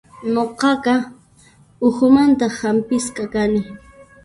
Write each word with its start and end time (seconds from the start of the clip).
Nuqaqa 0.33 0.93
uhumanta 1.87 2.45
hampisqa 2.59 3.23
kani. 3.33 3.61